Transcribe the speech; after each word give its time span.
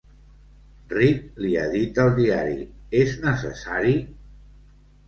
Reed 0.93 1.27
li 1.45 1.51
ha 1.57 1.67
dit 1.75 2.01
al 2.05 2.11
diari, 2.17 2.59
és 3.05 3.15
necessari? 3.29 3.97